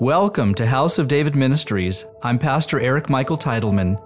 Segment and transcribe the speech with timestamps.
[0.00, 2.06] Welcome to House of David Ministries.
[2.20, 3.96] I'm Pastor Eric Michael Titleman.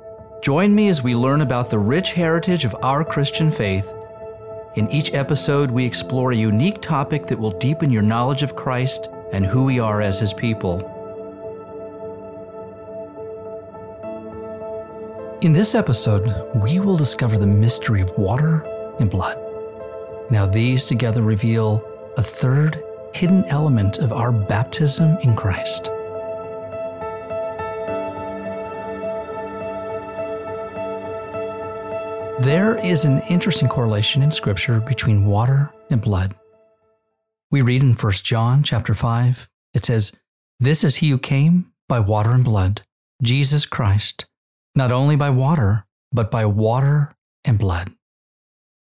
[0.42, 3.90] Join me as we learn about the rich heritage of our Christian faith.
[4.76, 9.08] In each episode, we explore a unique topic that will deepen your knowledge of Christ
[9.32, 10.80] and who we are as His people.
[15.40, 18.60] In this episode, we will discover the mystery of water
[19.00, 19.42] and blood.
[20.30, 21.82] Now, these together reveal
[22.18, 22.84] a third
[23.14, 25.90] hidden element of our baptism in Christ.
[32.40, 36.36] There is an interesting correlation in scripture between water and blood.
[37.50, 40.12] We read in 1 John chapter 5, it says,
[40.60, 42.82] "This is he who came by water and blood,
[43.22, 44.26] Jesus Christ,
[44.74, 47.10] not only by water, but by water
[47.44, 47.90] and blood."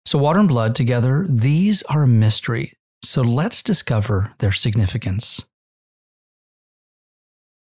[0.05, 5.45] So water and blood together, these are a mystery so let's discover their significance.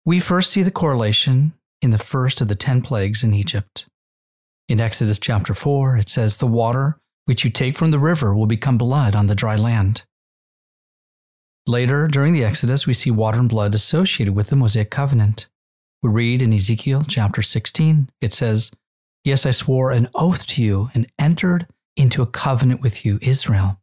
[0.05, 3.85] We first see the correlation in the first of the 10 plagues in Egypt.
[4.67, 8.47] In Exodus chapter 4, it says, The water which you take from the river will
[8.47, 10.03] become blood on the dry land.
[11.67, 15.49] Later, during the Exodus, we see water and blood associated with the Mosaic covenant.
[16.01, 18.71] We read in Ezekiel chapter 16, it says,
[19.25, 21.67] Yes, I swore an oath to you and entered
[21.97, 23.81] into a covenant with you, Israel.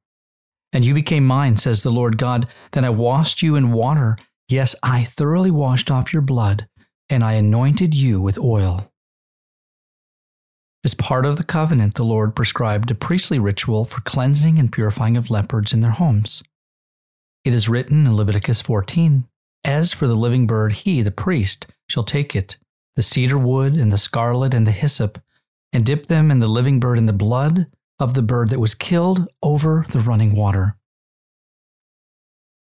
[0.74, 2.48] And you became mine, says the Lord God.
[2.72, 4.18] Then I washed you in water.
[4.48, 6.66] Yes, I thoroughly washed off your blood,
[7.08, 8.90] and I anointed you with oil.
[10.84, 15.16] As part of the covenant, the Lord prescribed a priestly ritual for cleansing and purifying
[15.16, 16.42] of leopards in their homes.
[17.44, 19.26] It is written in Leviticus 14
[19.64, 22.56] As for the living bird, he, the priest, shall take it,
[22.96, 25.20] the cedar wood, and the scarlet, and the hyssop,
[25.72, 27.66] and dip them in the living bird in the blood
[27.98, 30.76] of the bird that was killed over the running water.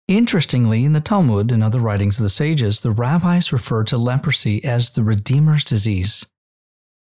[0.09, 4.65] Interestingly, in the Talmud and other writings of the sages, the rabbis refer to leprosy
[4.65, 6.25] as the Redeemer's disease,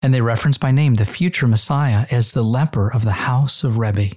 [0.03, 3.79] and they reference by name the future Messiah as the leper of the house of
[3.79, 4.17] Rebbe.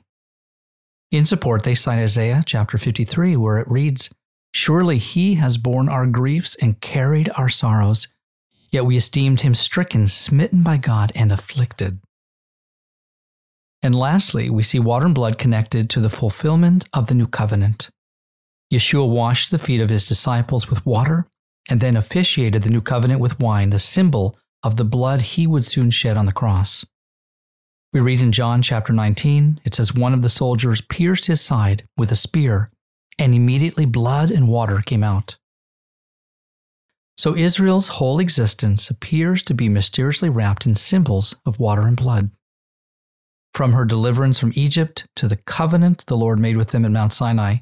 [1.11, 4.09] In support, they cite Isaiah chapter 53, where it reads,
[4.53, 8.07] Surely he has borne our griefs and carried our sorrows,
[8.71, 11.99] yet we esteemed him stricken, smitten by God, and afflicted.
[13.83, 17.89] And lastly, we see water and blood connected to the fulfillment of the new covenant.
[18.73, 21.27] Yeshua washed the feet of his disciples with water
[21.69, 25.65] and then officiated the new covenant with wine, the symbol of the blood he would
[25.65, 26.85] soon shed on the cross.
[27.91, 31.83] We read in John chapter 19, it says, One of the soldiers pierced his side
[31.97, 32.71] with a spear,
[33.19, 35.37] and immediately blood and water came out.
[37.17, 42.31] So Israel's whole existence appears to be mysteriously wrapped in symbols of water and blood.
[43.53, 47.13] From her deliverance from Egypt to the covenant the Lord made with them at Mount
[47.13, 47.57] Sinai,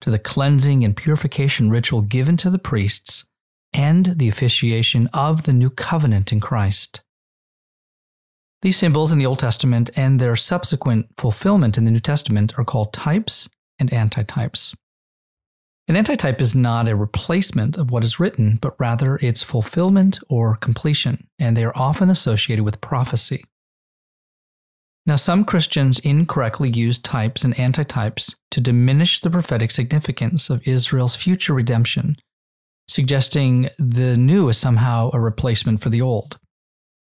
[0.00, 3.24] to the cleansing and purification ritual given to the priests,
[3.72, 7.02] and the officiation of the new covenant in Christ.
[8.62, 12.64] These symbols in the Old Testament and their subsequent fulfillment in the New Testament are
[12.64, 13.48] called types
[13.78, 14.74] and antitypes.
[15.88, 20.56] An antitype is not a replacement of what is written, but rather its fulfillment or
[20.56, 23.44] completion, and they are often associated with prophecy.
[25.06, 31.16] Now, some Christians incorrectly use types and antitypes to diminish the prophetic significance of Israel's
[31.16, 32.16] future redemption,
[32.86, 36.38] suggesting the new is somehow a replacement for the old.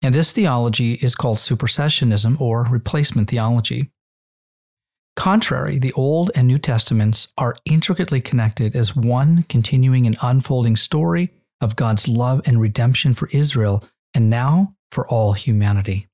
[0.02, 3.90] And this theology is called supersessionism or replacement theology.
[5.16, 11.30] Contrary, the Old and New Testaments are intricately connected as one continuing and unfolding story
[11.60, 16.08] of God's love and redemption for Israel and now for all humanity.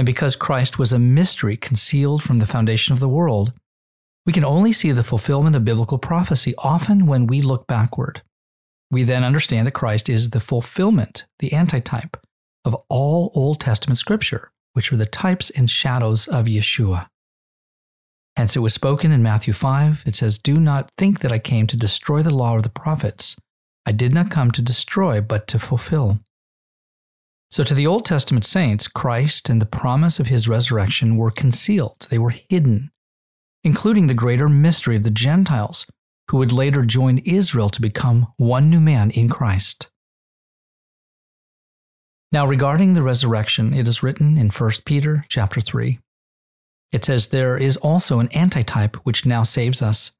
[0.00, 3.52] And because Christ was a mystery concealed from the foundation of the world,
[4.24, 8.22] we can only see the fulfillment of biblical prophecy often when we look backward.
[8.90, 12.16] We then understand that Christ is the fulfillment, the antitype,
[12.64, 17.08] of all Old Testament scripture, which are the types and shadows of Yeshua.
[18.38, 20.04] Hence it was spoken in Matthew 5.
[20.06, 23.36] It says, Do not think that I came to destroy the law or the prophets.
[23.84, 26.20] I did not come to destroy, but to fulfill.
[27.50, 32.06] So, to the Old Testament saints, Christ and the promise of his resurrection were concealed,
[32.08, 32.92] they were hidden,
[33.64, 35.84] including the greater mystery of the Gentiles,
[36.30, 39.90] who would later join Israel to become one new man in Christ.
[42.30, 45.98] Now, regarding the resurrection, it is written in 1 Peter chapter 3.
[46.92, 50.12] It says, There is also an antitype which now saves us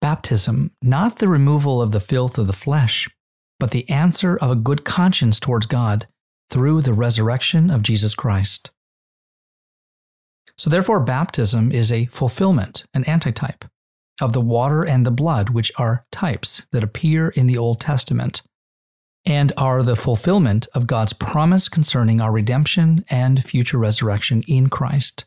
[0.00, 3.06] baptism, not the removal of the filth of the flesh,
[3.58, 6.06] but the answer of a good conscience towards God
[6.50, 8.70] through the resurrection of Jesus Christ.
[10.56, 13.64] So, therefore, baptism is a fulfillment, an antitype,
[14.20, 18.42] of the water and the blood, which are types that appear in the Old Testament
[19.26, 25.24] and are the fulfillment of God's promise concerning our redemption and future resurrection in Christ.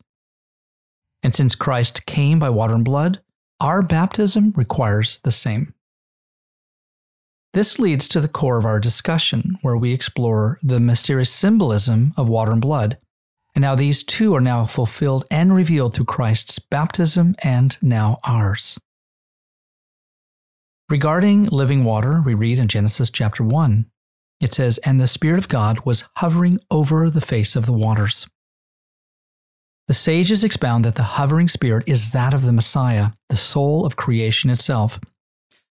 [1.21, 3.21] And since Christ came by water and blood,
[3.59, 5.72] our baptism requires the same.
[7.53, 12.27] This leads to the core of our discussion, where we explore the mysterious symbolism of
[12.27, 12.97] water and blood,
[13.53, 18.79] and how these two are now fulfilled and revealed through Christ's baptism and now ours.
[20.89, 23.85] Regarding living water, we read in Genesis chapter 1,
[24.41, 28.25] it says, And the Spirit of God was hovering over the face of the waters.
[29.87, 33.95] The sages expound that the hovering spirit is that of the Messiah, the soul of
[33.95, 34.99] creation itself.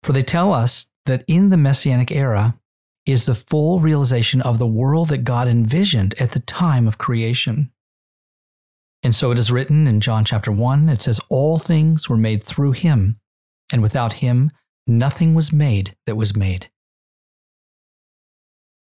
[0.02, 2.58] For they tell us that in the Messianic era
[3.04, 7.72] is the full realization of the world that God envisioned at the time of creation.
[9.02, 12.44] And so it is written in John chapter 1, it says, All things were made
[12.44, 13.18] through him,
[13.72, 14.50] and without him
[14.86, 16.70] nothing was made that was made.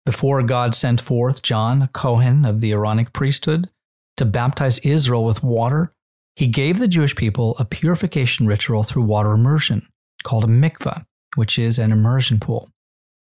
[0.07, 3.71] Before God sent forth John, a Kohen of the Aaronic priesthood,
[4.17, 5.95] to baptize Israel with water,
[6.37, 9.87] he gave the Jewish people a purification ritual through water immersion
[10.23, 11.05] called a mikveh,
[11.37, 12.71] which is an immersion pool,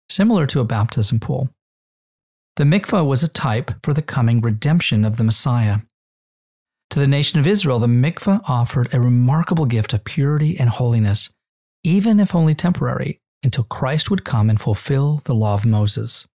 [0.10, 1.50] similar to a baptism pool.
[2.58, 5.80] The mikveh was a type for the coming redemption of the Messiah.
[6.92, 11.30] To the nation of Israel, the mikveh offered a remarkable gift of purity and holiness,
[11.84, 16.28] even if only temporary, until Christ would come and fulfill the law of Moses.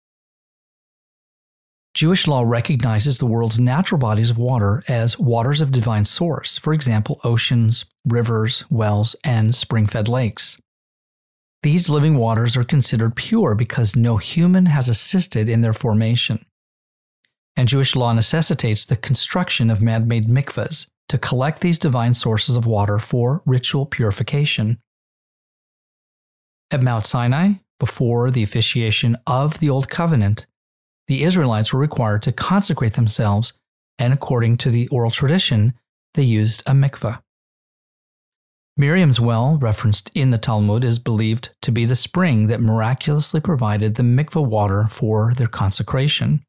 [1.93, 6.73] Jewish law recognizes the world's natural bodies of water as waters of divine source, for
[6.73, 10.57] example, oceans, rivers, wells, and spring fed lakes.
[11.65, 16.45] These living waters are considered pure because no human has assisted in their formation.
[17.55, 22.55] And Jewish law necessitates the construction of man made mikvahs to collect these divine sources
[22.55, 24.77] of water for ritual purification.
[26.69, 30.45] At Mount Sinai, before the officiation of the Old Covenant,
[31.07, 33.53] the Israelites were required to consecrate themselves,
[33.97, 35.73] and according to the oral tradition,
[36.13, 37.23] they used a mikveh.
[38.77, 43.95] Miriam's well, referenced in the Talmud, is believed to be the spring that miraculously provided
[43.95, 46.43] the mikveh water for their consecration.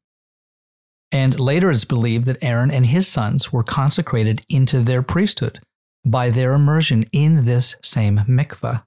[1.09, 5.61] And later it's believed that Aaron and his sons were consecrated into their priesthood
[6.05, 8.83] by their immersion in this same mikveh.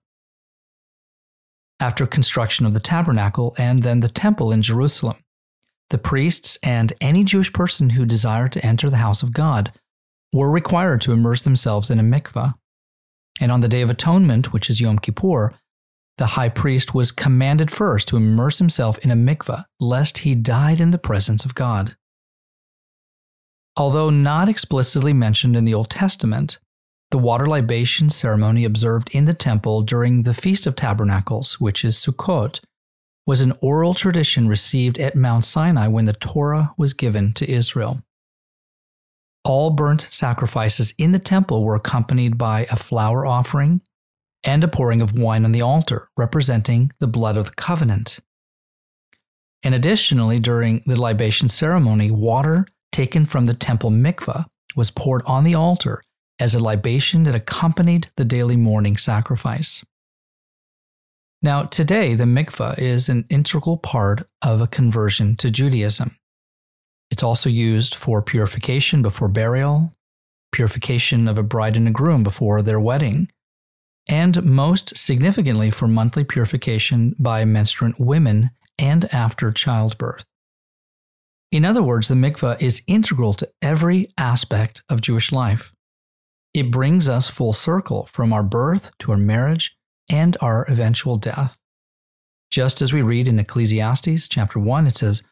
[1.81, 5.17] After construction of the tabernacle and then the temple in Jerusalem,
[5.89, 9.73] the priests and any Jewish person who desired to enter the house of God
[10.31, 12.55] were required to immerse themselves in a mikvah.
[13.41, 15.55] And on the Day of Atonement, which is Yom Kippur,
[16.19, 20.79] the high priest was commanded first to immerse himself in a mikvah, lest he died
[20.79, 21.97] in the presence of God.
[23.77, 26.59] Although not explicitly mentioned in the Old Testament,
[27.11, 31.97] the water libation ceremony observed in the temple during the Feast of Tabernacles, which is
[31.97, 32.61] Sukkot,
[33.27, 38.03] was an oral tradition received at Mount Sinai when the Torah was given to Israel.
[39.45, 43.81] All burnt sacrifices in the temple were accompanied by a flour offering
[44.45, 48.21] and a pouring of wine on the altar, representing the blood of the covenant.
[49.63, 54.47] And additionally, during the libation ceremony, water taken from the temple mikvah
[54.77, 56.03] was poured on the altar
[56.39, 59.85] as a libation that accompanied the daily morning sacrifice.
[61.43, 66.17] Now, today, the mikveh is an integral part of a conversion to Judaism.
[67.11, 69.93] It's also used for purification before burial,
[70.53, 73.31] purification of a bride and a groom before their wedding,
[74.09, 80.25] and most significantly for monthly purification by menstruant women and after childbirth.
[81.53, 85.73] In other words, the mikveh is integral to every aspect of Jewish life.
[86.55, 89.77] It brings us full circle from our birth to our marriage
[90.09, 91.57] and our eventual death.
[92.51, 95.23] Just as we read in Ecclesiastes chapter 1, it says,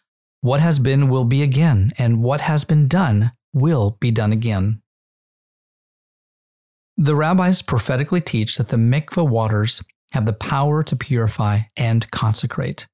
[0.40, 4.82] What has been will be again, and what has been done will be done again.
[6.96, 12.86] The rabbis prophetically teach that the mikveh waters have the power to purify and consecrate.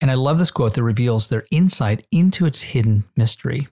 [0.00, 3.68] And I love this quote that reveals their insight into its hidden mystery.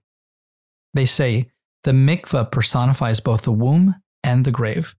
[0.95, 1.51] They say,
[1.85, 4.95] The mikveh personifies both the womb and the grave,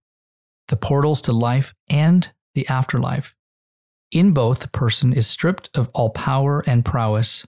[0.68, 3.34] the portals to life and the afterlife.
[4.12, 7.44] In both, the person is stripped of all power and prowess.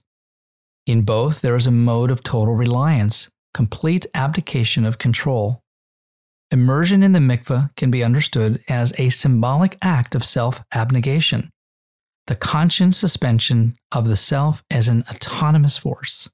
[0.89, 5.61] In both, there is a mode of total reliance, complete abdication of control.
[6.49, 11.51] Immersion in the mikveh can be understood as a symbolic act of self abnegation,
[12.25, 16.27] the conscious suspension of the self as an autonomous force.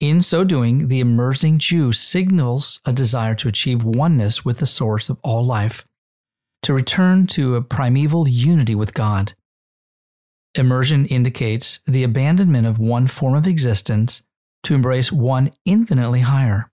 [0.00, 5.08] In so doing, the immersing Jew signals a desire to achieve oneness with the source
[5.08, 5.86] of all life
[6.62, 9.34] to return to a primeval unity with God.
[10.56, 14.22] Immersion indicates the abandonment of one form of existence
[14.62, 16.70] to embrace one infinitely higher.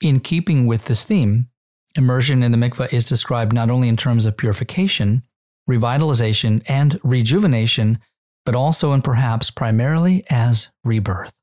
[0.00, 1.48] In keeping with this theme,
[1.94, 5.22] immersion in the mikveh is described not only in terms of purification,
[5.70, 8.00] revitalization, and rejuvenation,
[8.44, 11.36] but also and perhaps primarily as rebirth.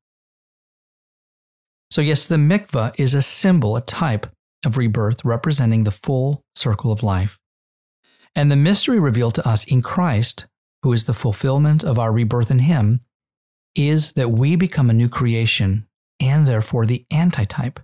[1.89, 4.27] So, yes, the mikveh is a symbol, a type
[4.65, 7.39] of rebirth representing the full circle of life.
[8.35, 10.47] And the mystery revealed to us in Christ,
[10.83, 13.01] who is the fulfillment of our rebirth in Him,
[13.75, 15.87] is that we become a new creation
[16.19, 17.79] and therefore the antitype.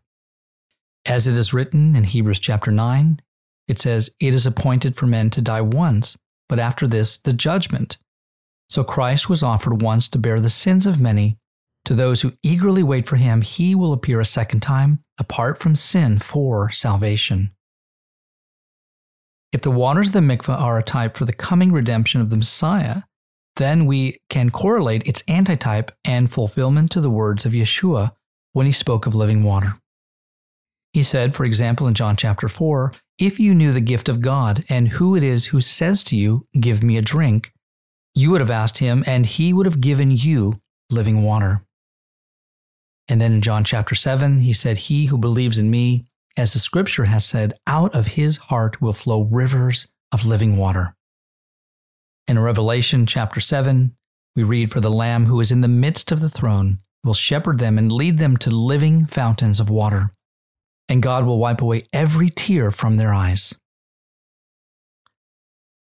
[1.05, 3.21] As it is written in Hebrews chapter 9,
[3.67, 6.17] it says, It is appointed for men to die once,
[6.48, 7.98] but after this, the judgment.
[8.69, 11.38] So Christ was offered once to bear the sins of many.
[11.86, 15.75] To those who eagerly wait for him, he will appear a second time, apart from
[15.75, 17.51] sin, for salvation.
[19.51, 22.38] If the waters of the mikveh are a type for the coming redemption of the
[22.38, 23.03] Messiah,
[23.58, 28.12] then we can correlate its antitype and fulfillment to the words of Yeshua
[28.53, 29.77] when he spoke of living water.
[30.93, 34.63] He said, for example, in John chapter 4, If you knew the gift of God
[34.70, 37.53] and who it is who says to you, Give me a drink,
[38.13, 41.63] you would have asked him, and he would have given you living water.
[43.08, 46.05] And then in John chapter 7, he said, He who believes in me,
[46.38, 50.95] as the scripture has said, out of his heart will flow rivers of living water.
[52.27, 53.95] In Revelation chapter 7,
[54.35, 57.59] we read, For the Lamb who is in the midst of the throne will shepherd
[57.59, 60.13] them and lead them to living fountains of water
[60.91, 63.53] and God will wipe away every tear from their eyes.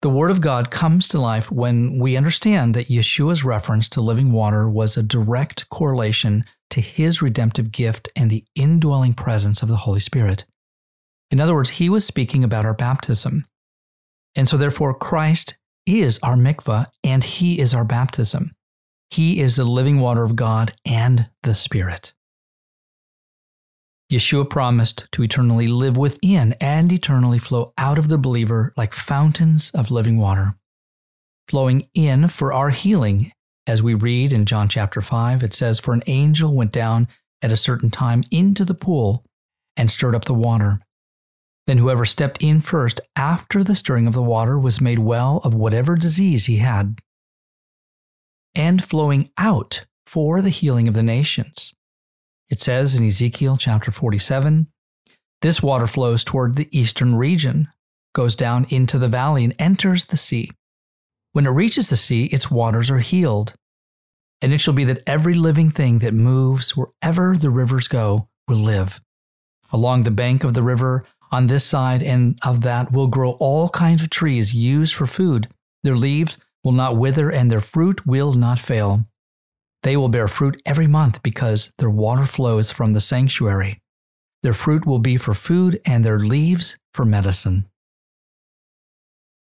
[0.06, 4.32] The Word of God comes to life when we understand that Yeshua's reference to living
[4.32, 9.78] water was a direct correlation to his redemptive gift and the indwelling presence of the
[9.78, 10.46] Holy Spirit.
[11.32, 13.48] In other words, he was speaking about our baptism.
[14.36, 15.58] And so, therefore, Christ
[15.88, 18.52] is our mikvah and he is our baptism.
[19.10, 22.14] He is the living water of God and the Spirit.
[24.12, 29.72] Yeshua promised to eternally live within and eternally flow out of the believer like fountains
[29.74, 30.56] of living water.
[31.48, 33.32] Flowing in for our healing,
[33.68, 37.08] as we read in John chapter 5, it says, For an angel went down
[37.42, 39.24] at a certain time into the pool
[39.76, 40.82] and stirred up the water.
[41.68, 45.54] Then whoever stepped in first after the stirring of the water was made well of
[45.54, 47.00] whatever disease he had.
[48.54, 51.75] And flowing out for the healing of the nations.
[52.50, 54.68] It says in Ezekiel chapter 47
[55.42, 57.68] this water flows toward the eastern region,
[58.14, 60.50] goes down into the valley, and enters the sea.
[61.34, 63.54] When it reaches the sea, its waters are healed.
[64.42, 68.58] And it shall be that every living thing that moves wherever the rivers go will
[68.58, 69.02] live.
[69.72, 73.70] Along the bank of the river, on this side and of that, will grow all
[73.70, 75.48] kinds of trees used for food.
[75.84, 79.06] Their leaves will not wither, and their fruit will not fail.
[79.86, 83.84] They will bear fruit every month because their water flows from the sanctuary.
[84.42, 87.68] Their fruit will be for food and their leaves for medicine.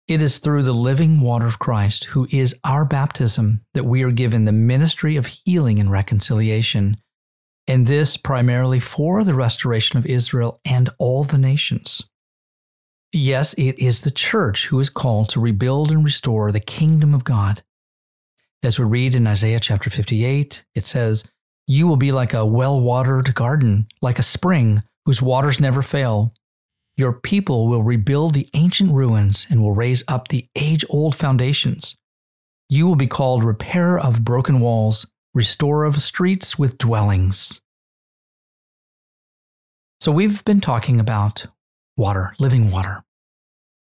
[0.07, 4.09] It is through the living water of Christ, who is our baptism, that we are
[4.09, 6.97] given the ministry of healing and reconciliation,
[7.67, 12.01] and this primarily for the restoration of Israel and all the nations.
[13.11, 17.23] Yes, it is the church who is called to rebuild and restore the kingdom of
[17.23, 17.61] God.
[18.63, 21.25] As we read in Isaiah chapter 58, it says,
[21.67, 26.33] You will be like a well watered garden, like a spring whose waters never fail.
[26.95, 31.97] Your people will rebuild the ancient ruins and will raise up the age old foundations.
[32.69, 37.59] You will be called repairer of broken walls, restorer of streets with dwellings.
[39.99, 41.47] So, we've been talking about
[41.97, 43.03] water, living water.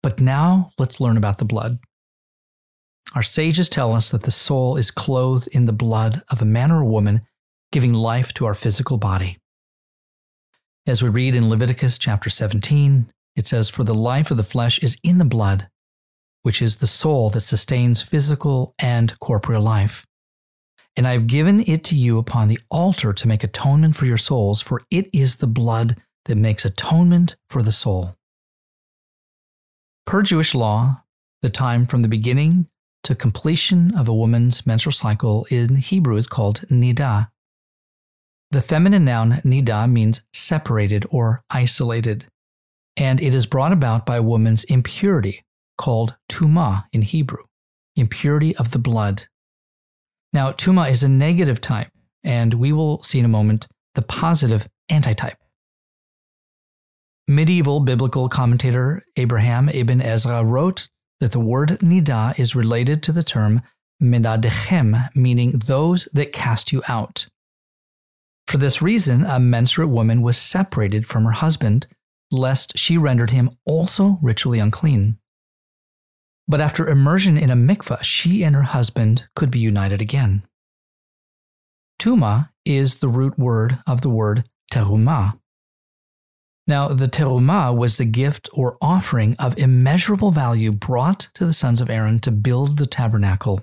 [0.03, 1.79] But now let's learn about the blood.
[3.15, 6.71] Our sages tell us that the soul is clothed in the blood of a man
[6.71, 7.23] or a woman,
[7.71, 9.39] giving life to our physical body.
[10.87, 14.79] As we read in Leviticus chapter 17, it says, For the life of the flesh
[14.79, 15.69] is in the blood,
[16.43, 20.07] which is the soul that sustains physical and corporeal life.
[20.97, 24.19] And I have given it to you upon the altar to make atonement for your
[24.19, 28.17] souls, for it is the blood that makes atonement for the soul.
[30.07, 31.05] Per Jewish law,
[31.43, 32.69] the time from the beginning
[33.05, 37.29] to completion of a woman's menstrual cycle in Hebrew is called nidah.
[38.51, 42.27] The feminine noun nidah means separated or isolated,
[42.97, 45.43] and it is brought about by a woman's impurity,
[45.79, 47.45] called tuma in Hebrew,
[47.97, 49.27] impurity of the blood.
[50.33, 51.91] Now, tuma is a negative type,
[52.23, 55.39] and we will see in a moment the positive antitype.
[57.29, 60.89] Medieval biblical commentator Abraham ibn Ezra wrote
[61.23, 63.63] that the word nida is related to the term
[64.03, 67.29] menadechem, meaning those that cast you out.
[68.49, 71.87] For this reason, a menstruate woman was separated from her husband,
[72.33, 75.17] lest she rendered him also ritually unclean.
[76.49, 80.43] But after immersion in a mikvah, she and her husband could be united again.
[82.01, 85.39] Tuma is the root word of the word terumah.
[86.67, 91.81] Now, the terumah was the gift or offering of immeasurable value brought to the sons
[91.81, 93.63] of Aaron to build the tabernacle.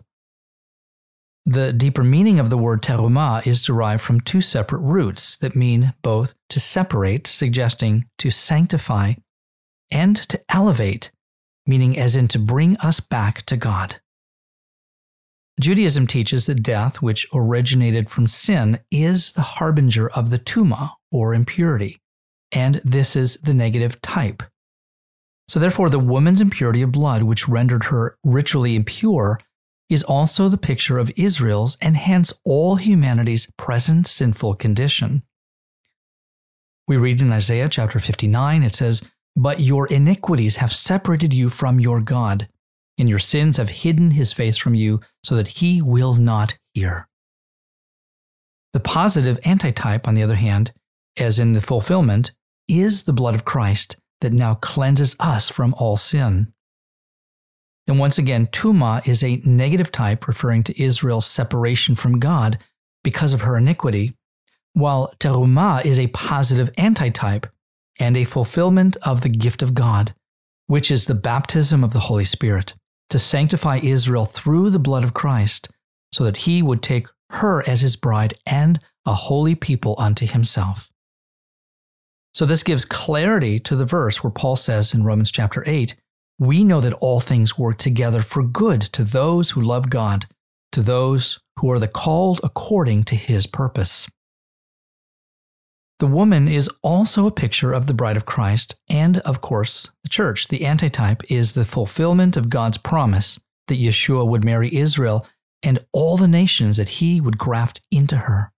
[1.46, 5.94] The deeper meaning of the word terumah is derived from two separate roots that mean
[6.01, 9.13] both to separate, suggesting to sanctify,
[9.89, 11.12] and to elevate,
[11.65, 14.01] meaning as in to bring us back to God.
[15.60, 21.34] Judaism teaches that death, which originated from sin, is the harbinger of the tuma, or
[21.34, 22.00] impurity,
[22.51, 24.44] and this is the negative type.
[25.48, 29.39] So, therefore, the woman's impurity of blood, which rendered her ritually impure,
[29.89, 35.24] is also the picture of Israel's and hence all humanity's present sinful condition.
[36.88, 39.01] We read in Isaiah chapter 59, it says,
[39.36, 42.48] But your iniquities have separated you from your God,
[43.00, 47.08] and your sins have hidden his face from you, so that he will not hear.
[48.74, 50.74] The positive antitype, on the other hand,
[51.18, 52.32] as in the fulfillment,
[52.70, 56.54] is the blood of Christ that now cleanses us from all sin.
[57.88, 62.60] And once again, Tuma is a negative type referring to Israel's separation from God
[63.04, 64.14] because of her iniquity,
[64.74, 67.48] while Teruma is a positive antitype
[68.00, 70.14] and a fulfillment of the gift of God,
[70.68, 72.76] which is the baptism of the Holy Spirit,
[73.10, 75.70] to sanctify Israel through the blood of Christ,
[76.14, 80.88] so that he would take her as his bride and a holy people unto himself.
[82.39, 85.93] So, this gives clarity to the verse where Paul says in Romans chapter 8,
[86.39, 90.25] we know that all things work together for good to those who love God,
[90.72, 94.07] to those who are the called according to his purpose.
[96.00, 100.09] The woman is also a picture of the bride of Christ and, of course, the
[100.09, 100.48] church.
[100.48, 103.37] The antitype is the fulfillment of God's promise
[103.68, 105.27] that Yeshua would marry Israel
[105.61, 108.53] and all the nations that he would graft into her.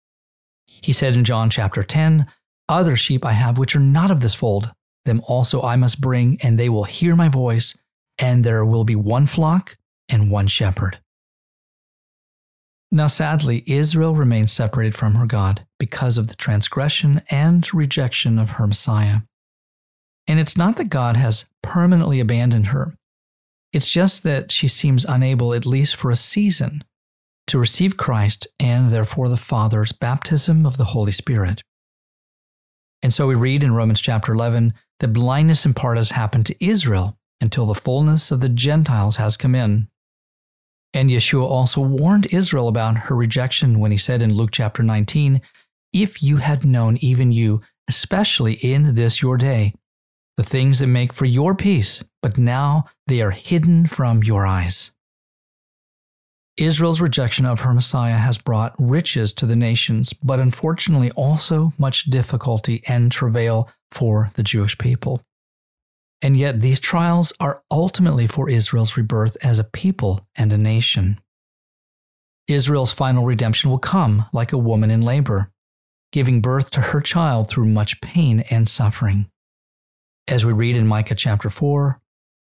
[0.67, 2.27] He said in John chapter 10,
[2.69, 4.71] Other sheep I have which are not of this fold,
[5.05, 7.77] them also I must bring, and they will hear my voice,
[8.17, 10.99] and there will be one flock and one shepherd.
[12.91, 18.51] Now, sadly, Israel remains separated from her God because of the transgression and rejection of
[18.51, 19.21] her Messiah.
[20.27, 22.95] And it's not that God has permanently abandoned her,
[23.73, 26.83] it's just that she seems unable, at least for a season,
[27.47, 31.63] to receive Christ and therefore the Father's baptism of the Holy Spirit.
[33.03, 36.65] And so we read in Romans chapter 11 that blindness in part has happened to
[36.65, 39.87] Israel until the fullness of the Gentiles has come in.
[40.93, 45.41] And Yeshua also warned Israel about her rejection when he said in Luke chapter 19,
[45.93, 49.73] If you had known, even you, especially in this your day,
[50.37, 54.91] the things that make for your peace, but now they are hidden from your eyes.
[56.61, 62.03] Israel's rejection of her Messiah has brought riches to the nations, but unfortunately also much
[62.03, 65.23] difficulty and travail for the Jewish people.
[66.21, 71.19] And yet, these trials are ultimately for Israel's rebirth as a people and a nation.
[72.47, 75.49] Israel's final redemption will come like a woman in labor,
[76.11, 79.25] giving birth to her child through much pain and suffering.
[80.27, 81.99] As we read in Micah chapter 4,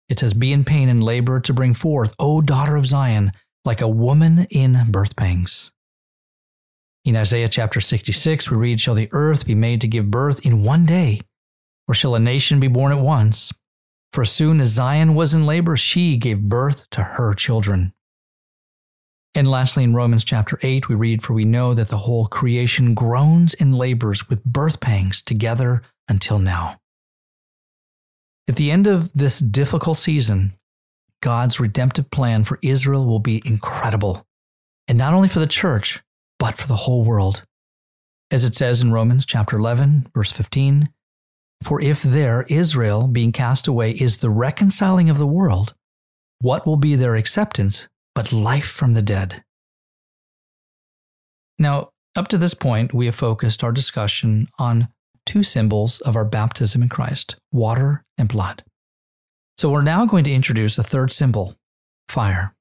[0.08, 3.32] it says, Be in pain and labor to bring forth, O daughter of Zion,
[3.66, 5.72] like a woman in birth pangs.
[7.06, 10.64] In Isaiah chapter 66, we read, Shall the earth be made to give birth in
[10.64, 11.22] one day?
[11.88, 13.52] Or shall a nation be born at once?
[14.14, 17.94] For as soon as Zion was in labor, she gave birth to her children.
[19.36, 22.94] And lastly, in Romans chapter 8, we read, For we know that the whole creation
[22.94, 26.80] groans and labors with birth pangs together until now.
[28.48, 30.54] At the end of this difficult season,
[31.24, 34.28] God's redemptive plan for Israel will be incredible,
[34.90, 36.04] and not only for the church,
[36.38, 37.46] but for the whole world.
[38.30, 40.90] As it says in Romans chapter 11, verse 15,
[41.64, 45.74] For if their, Israel, being cast away, is the reconciling of the world,
[46.42, 49.46] what will be their acceptance but life from the dead?
[51.58, 54.90] Now, up to this point, we have focused our discussion on
[55.26, 58.66] two symbols of our baptism in Christ water and blood.
[59.58, 61.56] So we're now going to introduce a third symbol
[62.08, 62.56] fire.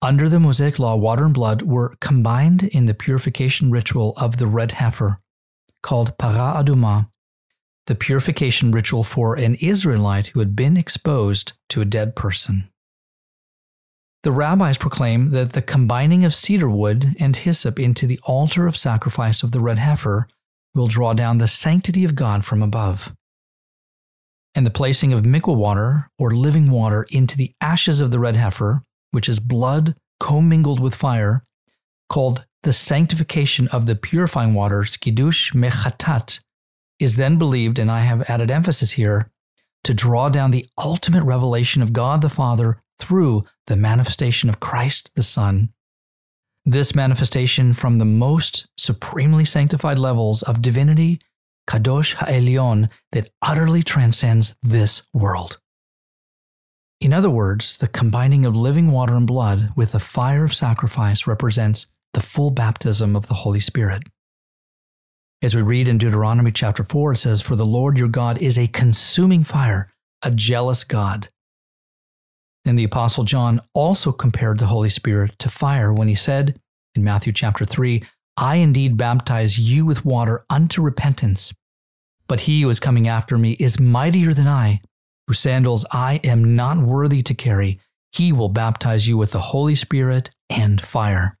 [0.00, 4.46] Under the Mosaic law, water and blood were combined in the purification ritual of the
[4.46, 5.18] red heifer,
[5.82, 7.10] called para aduma,
[7.88, 12.70] the purification ritual for an Israelite who had been exposed to a dead person.
[14.22, 18.76] The rabbis proclaim that the combining of cedar wood and hyssop into the altar of
[18.76, 20.28] sacrifice of the red heifer
[20.74, 23.12] will draw down the sanctity of God from above.
[24.58, 28.34] And the placing of mikvah water or living water into the ashes of the red
[28.34, 31.44] heifer, which is blood commingled with fire,
[32.08, 36.40] called the sanctification of the purifying waters, kiddush mechatat,
[36.98, 39.30] is then believed, and I have added emphasis here,
[39.84, 45.12] to draw down the ultimate revelation of God the Father through the manifestation of Christ
[45.14, 45.68] the Son.
[46.64, 51.20] This manifestation from the most supremely sanctified levels of divinity,
[51.68, 55.60] Kadosh Ha'elyon, that utterly transcends this world.
[57.00, 61.26] In other words, the combining of living water and blood with the fire of sacrifice
[61.26, 64.02] represents the full baptism of the Holy Spirit.
[65.42, 68.58] As we read in Deuteronomy chapter 4, it says, For the Lord your God is
[68.58, 71.28] a consuming fire, a jealous God.
[72.64, 76.58] And the Apostle John also compared the Holy Spirit to fire when he said
[76.96, 78.02] in Matthew chapter 3,
[78.36, 81.52] I indeed baptize you with water unto repentance,
[82.28, 84.80] but he who is coming after me is mightier than I,
[85.26, 87.80] whose sandals I am not worthy to carry.
[88.12, 91.38] He will baptize you with the Holy Spirit and fire.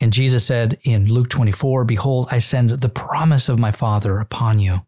[0.00, 4.58] And Jesus said in Luke 24, Behold, I send the promise of my Father upon
[4.58, 4.82] you.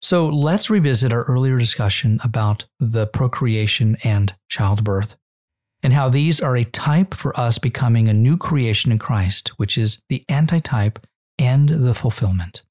[0.00, 5.16] So let's revisit our earlier discussion about the procreation and childbirth,
[5.82, 9.76] and how these are a type for us becoming a new creation in Christ, which
[9.76, 11.04] is the antitype
[11.38, 12.62] and the fulfillment.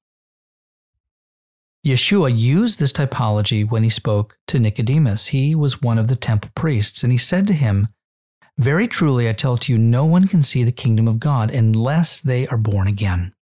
[1.86, 5.28] Yeshua used this typology when he spoke to Nicodemus.
[5.28, 7.88] He was one of the temple priests, and he said to him,
[8.58, 12.20] very truly, I tell to you, no one can see the kingdom of God unless
[12.20, 13.34] they are born again.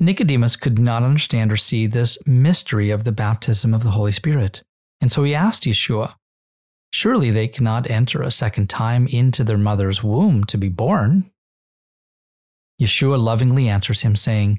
[0.00, 4.62] Nicodemus could not understand or see this mystery of the baptism of the Holy Spirit,
[5.00, 6.14] and so he asked Yeshua,
[6.92, 11.30] Surely they cannot enter a second time into their mother's womb to be born.
[12.80, 14.58] Yeshua lovingly answers him, saying,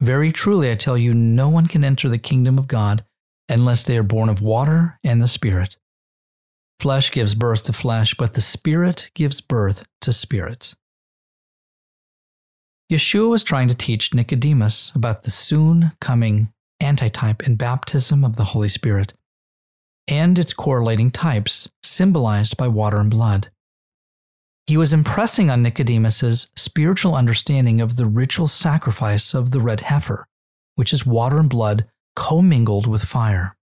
[0.00, 3.04] Very truly, I tell you, no one can enter the kingdom of God
[3.48, 5.76] unless they are born of water and the Spirit.
[6.78, 10.74] Flesh gives birth to flesh, but the Spirit gives birth to spirit.
[12.90, 18.44] Yeshua was trying to teach Nicodemus about the soon coming antitype and baptism of the
[18.44, 19.12] Holy Spirit
[20.06, 23.50] and its correlating types, symbolized by water and blood.
[24.68, 30.26] He was impressing on Nicodemus's spiritual understanding of the ritual sacrifice of the red heifer,
[30.74, 33.56] which is water and blood commingled with fire.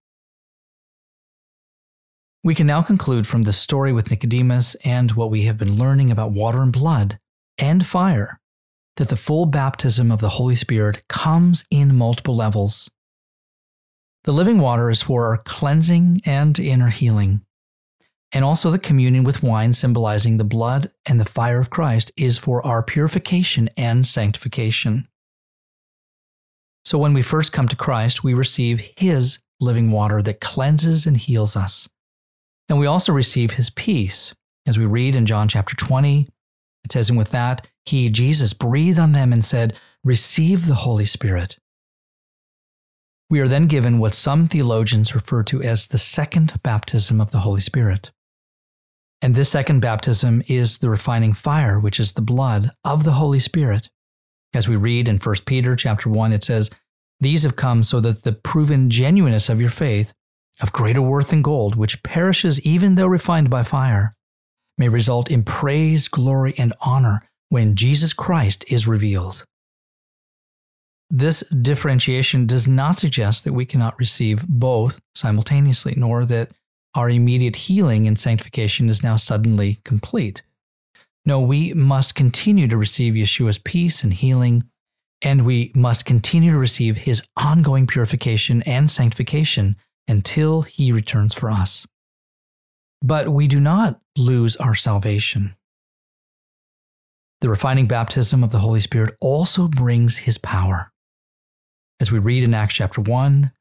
[2.43, 6.11] We can now conclude from this story with Nicodemus and what we have been learning
[6.11, 7.19] about water and blood
[7.57, 8.41] and fire
[8.97, 12.91] that the full baptism of the Holy Spirit comes in multiple levels.
[14.25, 17.45] The living water is for our cleansing and inner healing.
[18.33, 22.37] And also, the communion with wine, symbolizing the blood and the fire of Christ, is
[22.37, 25.07] for our purification and sanctification.
[26.83, 31.17] So, when we first come to Christ, we receive His living water that cleanses and
[31.17, 31.87] heals us.
[32.69, 34.33] And we also receive his peace.
[34.65, 36.27] As we read in John chapter 20,
[36.83, 41.05] it says, And with that, he, Jesus, breathed on them and said, Receive the Holy
[41.05, 41.57] Spirit.
[43.29, 47.39] We are then given what some theologians refer to as the second baptism of the
[47.39, 48.11] Holy Spirit.
[49.21, 53.39] And this second baptism is the refining fire, which is the blood of the Holy
[53.39, 53.89] Spirit.
[54.53, 56.69] As we read in 1 Peter chapter 1, it says,
[57.19, 60.13] These have come so that the proven genuineness of your faith,
[60.61, 64.15] of greater worth than gold, which perishes even though refined by fire,
[64.77, 69.43] may result in praise, glory, and honor when Jesus Christ is revealed.
[71.09, 76.51] This differentiation does not suggest that we cannot receive both simultaneously, nor that
[76.97, 80.41] our immediate healing and sanctification is now suddenly complete.
[81.27, 84.63] No, we must continue to receive Yeshua's peace and healing,
[85.21, 89.75] and we must continue to receive his ongoing purification and sanctification
[90.07, 91.85] until he returns for us.
[93.03, 95.55] But we do not lose our salvation.
[97.41, 100.91] The refining baptism of the Holy Spirit also brings his power.
[101.99, 103.51] As we read in Acts chapter 1,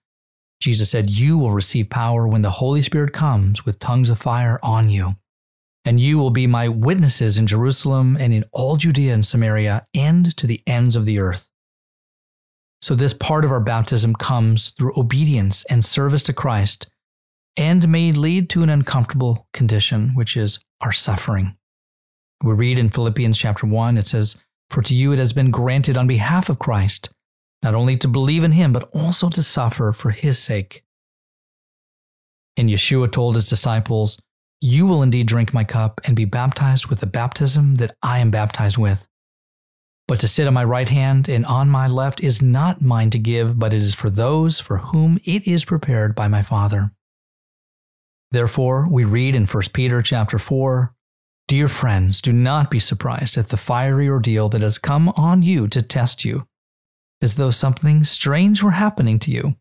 [0.60, 4.58] Jesus said, You will receive power when the Holy Spirit comes with tongues of fire
[4.62, 5.16] on you.
[5.84, 10.36] And you will be my witnesses in Jerusalem and in all Judea and Samaria and
[10.36, 11.48] to the ends of the earth.
[12.82, 16.88] So, this part of our baptism comes through obedience and service to Christ
[17.56, 21.56] and may lead to an uncomfortable condition, which is our suffering.
[22.42, 24.36] We read in Philippians chapter 1, it says,
[24.68, 27.08] For to you it has been granted on behalf of Christ
[27.66, 30.84] not only to believe in him, but also to suffer for his sake.
[32.56, 34.20] And Yeshua told his disciples,
[34.60, 38.30] You will indeed drink my cup and be baptized with the baptism that I am
[38.30, 39.08] baptized with.
[40.06, 43.18] But to sit on my right hand and on my left is not mine to
[43.18, 46.92] give, but it is for those for whom it is prepared by my Father.
[48.30, 50.94] Therefore, we read in 1 Peter chapter 4,
[51.48, 55.66] Dear friends, do not be surprised at the fiery ordeal that has come on you
[55.66, 56.46] to test you,
[57.22, 59.56] as though something strange were happening to you.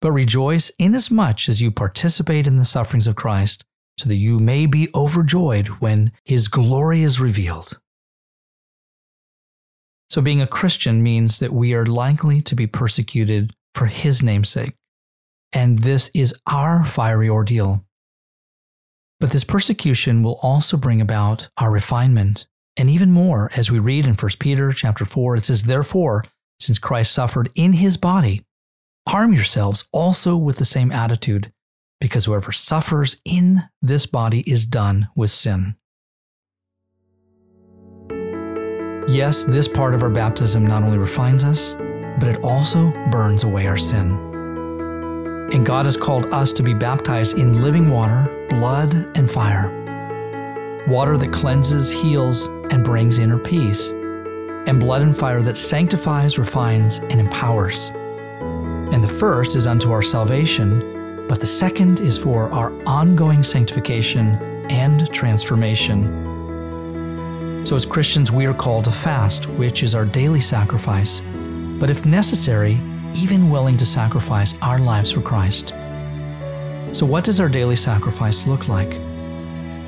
[0.00, 3.64] But rejoice inasmuch as you participate in the sufferings of Christ,
[3.98, 7.78] so that you may be overjoyed when his glory is revealed.
[10.10, 14.74] So, being a Christian means that we are likely to be persecuted for his namesake.
[15.52, 17.84] And this is our fiery ordeal.
[19.20, 22.46] But this persecution will also bring about our refinement.
[22.76, 26.24] And even more, as we read in 1 Peter chapter 4, it says, Therefore,
[26.62, 28.42] since Christ suffered in his body,
[29.06, 31.52] arm yourselves also with the same attitude,
[32.00, 35.76] because whoever suffers in this body is done with sin.
[39.08, 41.74] Yes, this part of our baptism not only refines us,
[42.18, 44.12] but it also burns away our sin.
[45.52, 49.78] And God has called us to be baptized in living water, blood, and fire.
[50.86, 53.90] Water that cleanses, heals, and brings inner peace,
[54.66, 57.90] and blood and fire that sanctifies, refines, and empowers.
[58.92, 64.34] And the first is unto our salvation, but the second is for our ongoing sanctification
[64.70, 66.30] and transformation.
[67.64, 71.22] So, as Christians, we are called to fast, which is our daily sacrifice,
[71.78, 72.78] but if necessary,
[73.14, 75.70] even willing to sacrifice our lives for Christ.
[76.92, 78.90] So, what does our daily sacrifice look like?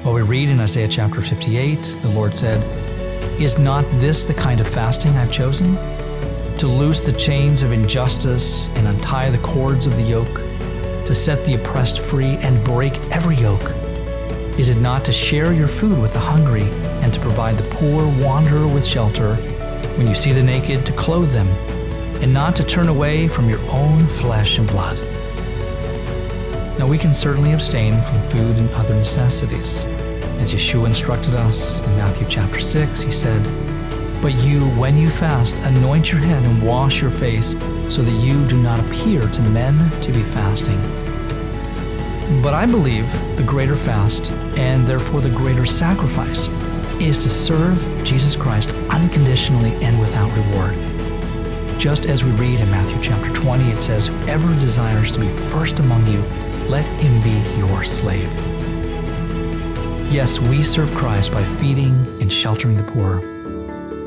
[0.05, 2.63] Well, we read in Isaiah chapter 58, the Lord said,
[3.41, 5.77] Is not this the kind of fasting I've chosen?
[6.59, 10.37] To loose the chains of injustice and untie the cords of the yoke,
[11.07, 13.75] to set the oppressed free and break every yoke
[14.59, 16.63] is it not to share your food with the hungry
[17.03, 19.35] and to provide the poor wanderer with shelter?
[19.97, 21.49] When you see the naked, to clothe them,
[22.23, 24.97] and not to turn away from your own flesh and blood.
[26.79, 29.85] Now, we can certainly abstain from food and other necessities.
[30.41, 33.43] As Yeshua instructed us in Matthew chapter 6, he said,
[34.21, 37.53] But you, when you fast, anoint your head and wash your face,
[37.89, 40.81] so that you do not appear to men to be fasting
[42.43, 46.49] but I believe the greater fast, and therefore the greater sacrifice,
[47.01, 50.75] is to serve Jesus Christ unconditionally and without reward.
[51.79, 55.81] Just as we read in Matthew chapter 20, it says, Whoever desires to be first
[55.81, 56.23] among you,
[56.67, 58.31] let him be your slave.
[60.11, 63.21] Yes, we serve Christ by feeding and sheltering the poor,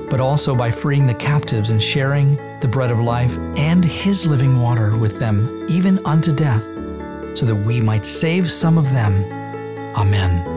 [0.10, 4.62] but also by freeing the captives and sharing the bread of life and his living
[4.62, 6.64] water with them, even unto death
[7.38, 9.24] so that we might save some of them.
[9.96, 10.57] Amen.